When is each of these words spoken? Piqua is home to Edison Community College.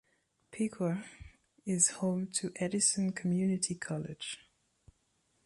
Piqua 0.49 1.05
is 1.63 1.89
home 1.91 2.25
to 2.31 2.51
Edison 2.55 3.11
Community 3.11 3.75
College. 3.75 4.39